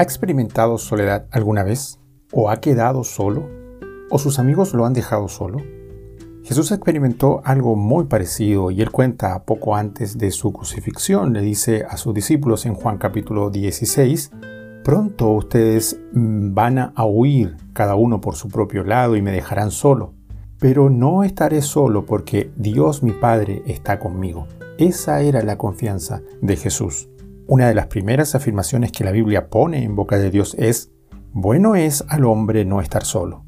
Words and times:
¿Ha 0.00 0.02
experimentado 0.02 0.78
soledad 0.78 1.26
alguna 1.30 1.62
vez? 1.62 2.00
¿O 2.32 2.48
ha 2.48 2.62
quedado 2.62 3.04
solo? 3.04 3.46
¿O 4.08 4.18
sus 4.18 4.38
amigos 4.38 4.72
lo 4.72 4.86
han 4.86 4.94
dejado 4.94 5.28
solo? 5.28 5.58
Jesús 6.42 6.72
experimentó 6.72 7.42
algo 7.44 7.76
muy 7.76 8.06
parecido 8.06 8.70
y 8.70 8.80
él 8.80 8.90
cuenta 8.90 9.44
poco 9.44 9.76
antes 9.76 10.16
de 10.16 10.30
su 10.30 10.54
crucifixión, 10.54 11.34
le 11.34 11.42
dice 11.42 11.84
a 11.86 11.98
sus 11.98 12.14
discípulos 12.14 12.64
en 12.64 12.72
Juan 12.72 12.96
capítulo 12.96 13.50
16, 13.50 14.30
pronto 14.82 15.32
ustedes 15.32 16.00
mm, 16.14 16.54
van 16.54 16.78
a 16.78 17.04
huir 17.04 17.58
cada 17.74 17.94
uno 17.94 18.22
por 18.22 18.36
su 18.36 18.48
propio 18.48 18.84
lado 18.84 19.16
y 19.16 19.20
me 19.20 19.32
dejarán 19.32 19.70
solo, 19.70 20.14
pero 20.58 20.88
no 20.88 21.24
estaré 21.24 21.60
solo 21.60 22.06
porque 22.06 22.50
Dios 22.56 23.02
mi 23.02 23.12
Padre 23.12 23.62
está 23.66 23.98
conmigo. 23.98 24.46
Esa 24.78 25.20
era 25.20 25.42
la 25.42 25.58
confianza 25.58 26.22
de 26.40 26.56
Jesús. 26.56 27.10
Una 27.50 27.66
de 27.66 27.74
las 27.74 27.88
primeras 27.88 28.36
afirmaciones 28.36 28.92
que 28.92 29.02
la 29.02 29.10
Biblia 29.10 29.50
pone 29.50 29.82
en 29.82 29.96
boca 29.96 30.18
de 30.18 30.30
Dios 30.30 30.54
es, 30.56 30.92
bueno 31.32 31.74
es 31.74 32.04
al 32.06 32.24
hombre 32.24 32.64
no 32.64 32.80
estar 32.80 33.04
solo. 33.04 33.44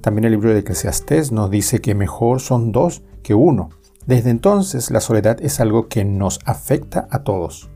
También 0.00 0.24
el 0.24 0.30
libro 0.30 0.54
de 0.54 0.60
Eclesiastés 0.60 1.32
nos 1.32 1.50
dice 1.50 1.82
que 1.82 1.94
mejor 1.94 2.40
son 2.40 2.72
dos 2.72 3.02
que 3.22 3.34
uno. 3.34 3.68
Desde 4.06 4.30
entonces 4.30 4.90
la 4.90 5.00
soledad 5.00 5.36
es 5.42 5.60
algo 5.60 5.88
que 5.88 6.02
nos 6.02 6.40
afecta 6.46 7.06
a 7.10 7.24
todos. 7.24 7.70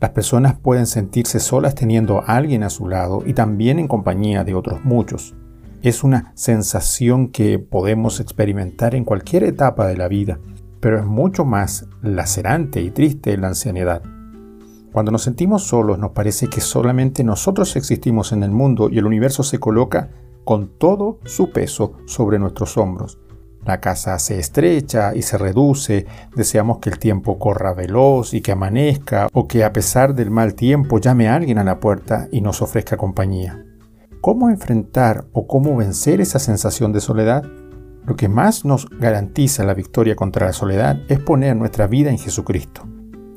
Las 0.00 0.10
personas 0.10 0.58
pueden 0.58 0.88
sentirse 0.88 1.38
solas 1.38 1.76
teniendo 1.76 2.18
a 2.18 2.36
alguien 2.36 2.64
a 2.64 2.68
su 2.68 2.88
lado 2.88 3.22
y 3.24 3.32
también 3.32 3.78
en 3.78 3.86
compañía 3.86 4.42
de 4.42 4.56
otros 4.56 4.84
muchos. 4.84 5.36
Es 5.82 6.02
una 6.02 6.32
sensación 6.34 7.28
que 7.28 7.60
podemos 7.60 8.18
experimentar 8.18 8.96
en 8.96 9.04
cualquier 9.04 9.44
etapa 9.44 9.86
de 9.86 9.96
la 9.96 10.08
vida, 10.08 10.40
pero 10.80 10.98
es 10.98 11.04
mucho 11.04 11.44
más 11.44 11.86
lacerante 12.02 12.80
y 12.80 12.90
triste 12.90 13.32
en 13.32 13.42
la 13.42 13.48
ancianidad. 13.48 14.02
Cuando 14.92 15.10
nos 15.10 15.22
sentimos 15.22 15.64
solos 15.64 15.98
nos 15.98 16.12
parece 16.12 16.48
que 16.48 16.60
solamente 16.60 17.24
nosotros 17.24 17.76
existimos 17.76 18.32
en 18.32 18.42
el 18.42 18.50
mundo 18.50 18.90
y 18.90 18.98
el 18.98 19.06
universo 19.06 19.42
se 19.42 19.58
coloca 19.58 20.10
con 20.44 20.76
todo 20.78 21.18
su 21.24 21.50
peso 21.50 21.94
sobre 22.06 22.38
nuestros 22.38 22.76
hombros. 22.76 23.18
La 23.64 23.80
casa 23.80 24.18
se 24.18 24.38
estrecha 24.38 25.14
y 25.14 25.22
se 25.22 25.38
reduce, 25.38 26.06
deseamos 26.34 26.78
que 26.78 26.90
el 26.90 26.98
tiempo 26.98 27.38
corra 27.38 27.72
veloz 27.72 28.34
y 28.34 28.42
que 28.42 28.52
amanezca 28.52 29.28
o 29.32 29.46
que 29.46 29.64
a 29.64 29.72
pesar 29.72 30.14
del 30.14 30.30
mal 30.30 30.54
tiempo 30.54 30.98
llame 30.98 31.28
a 31.28 31.36
alguien 31.36 31.58
a 31.58 31.64
la 31.64 31.80
puerta 31.80 32.28
y 32.30 32.40
nos 32.40 32.60
ofrezca 32.60 32.96
compañía. 32.96 33.64
¿Cómo 34.20 34.50
enfrentar 34.50 35.24
o 35.32 35.46
cómo 35.46 35.76
vencer 35.76 36.20
esa 36.20 36.38
sensación 36.38 36.92
de 36.92 37.00
soledad? 37.00 37.44
Lo 38.04 38.16
que 38.16 38.28
más 38.28 38.64
nos 38.64 38.90
garantiza 38.90 39.64
la 39.64 39.74
victoria 39.74 40.16
contra 40.16 40.46
la 40.46 40.52
soledad 40.52 40.98
es 41.08 41.20
poner 41.20 41.56
nuestra 41.56 41.86
vida 41.86 42.10
en 42.10 42.18
Jesucristo. 42.18 42.91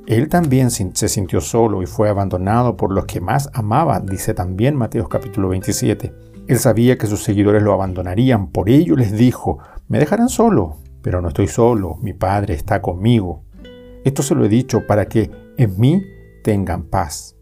Él 0.07 0.29
también 0.29 0.69
se 0.69 1.09
sintió 1.09 1.41
solo 1.41 1.81
y 1.81 1.87
fue 1.87 2.09
abandonado 2.09 2.77
por 2.77 2.91
los 2.91 3.05
que 3.05 3.21
más 3.21 3.49
amaba, 3.53 3.99
dice 3.99 4.35
también 4.35 4.75
Mateo 4.75 5.09
capítulo 5.09 5.49
27. 5.49 6.13
Él 6.47 6.59
sabía 6.59 6.97
que 6.97 7.07
sus 7.07 7.23
seguidores 7.23 7.63
lo 7.63 7.73
abandonarían, 7.73 8.51
por 8.51 8.69
ello 8.69 8.95
les 8.95 9.13
dijo, 9.13 9.57
me 9.87 9.97
dejarán 9.97 10.29
solo, 10.29 10.77
pero 11.01 11.21
no 11.21 11.29
estoy 11.29 11.47
solo, 11.47 11.97
mi 12.01 12.13
Padre 12.13 12.53
está 12.53 12.83
conmigo. 12.83 13.45
Esto 14.03 14.21
se 14.21 14.35
lo 14.35 14.45
he 14.45 14.49
dicho 14.49 14.85
para 14.85 15.07
que 15.07 15.31
en 15.57 15.79
mí 15.79 16.03
tengan 16.43 16.83
paz. 16.83 17.35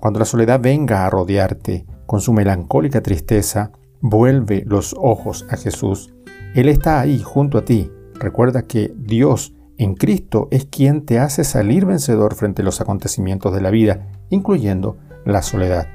Cuando 0.00 0.18
la 0.18 0.24
soledad 0.24 0.60
venga 0.60 1.04
a 1.04 1.10
rodearte 1.10 1.84
con 2.06 2.22
su 2.22 2.32
melancólica 2.32 3.02
tristeza, 3.02 3.72
vuelve 4.00 4.64
los 4.66 4.94
ojos 4.98 5.44
a 5.50 5.58
Jesús. 5.58 6.14
Él 6.54 6.70
está 6.70 7.00
ahí 7.00 7.18
junto 7.18 7.58
a 7.58 7.66
ti. 7.66 7.90
Recuerda 8.14 8.62
que 8.62 8.94
Dios 8.96 9.52
en 9.78 9.94
Cristo 9.94 10.48
es 10.50 10.66
quien 10.66 11.06
te 11.06 11.20
hace 11.20 11.44
salir 11.44 11.86
vencedor 11.86 12.34
frente 12.34 12.62
a 12.62 12.64
los 12.64 12.80
acontecimientos 12.80 13.54
de 13.54 13.60
la 13.60 13.70
vida, 13.70 14.10
incluyendo 14.28 14.98
la 15.24 15.42
soledad. 15.42 15.86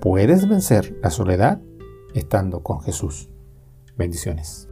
Puedes 0.00 0.48
vencer 0.48 0.96
la 1.02 1.10
soledad 1.10 1.60
estando 2.14 2.62
con 2.62 2.80
Jesús. 2.80 3.28
Bendiciones. 3.96 4.68